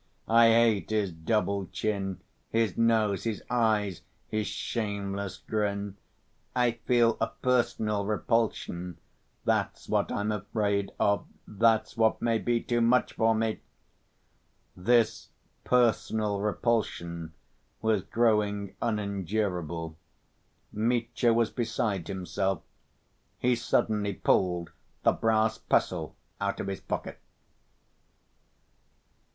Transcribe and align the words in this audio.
I 0.27 0.47
hate 0.47 0.89
his 0.89 1.11
double 1.11 1.67
chin, 1.67 2.21
his 2.49 2.75
nose, 2.75 3.23
his 3.25 3.43
eyes, 3.51 4.01
his 4.29 4.47
shameless 4.47 5.37
grin. 5.37 5.95
I 6.55 6.71
feel 6.87 7.17
a 7.21 7.27
personal 7.27 8.05
repulsion. 8.07 8.97
That's 9.45 9.87
what 9.87 10.11
I'm 10.11 10.31
afraid 10.31 10.91
of, 10.99 11.27
that's 11.47 11.95
what 11.97 12.19
may 12.19 12.39
be 12.39 12.63
too 12.63 12.81
much 12.81 13.13
for 13.13 13.35
me."... 13.35 13.59
This 14.75 15.27
personal 15.63 16.39
repulsion 16.41 17.33
was 17.83 18.01
growing 18.01 18.75
unendurable. 18.81 19.97
Mitya 20.73 21.31
was 21.31 21.51
beside 21.51 22.07
himself, 22.07 22.63
he 23.37 23.55
suddenly 23.55 24.13
pulled 24.13 24.71
the 25.03 25.11
brass 25.11 25.59
pestle 25.59 26.15
out 26.39 26.59
of 26.59 26.65
his 26.65 26.81
pocket. 26.81 27.19